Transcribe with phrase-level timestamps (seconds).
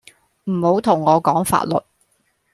[0.45, 1.75] 唔好同我講法律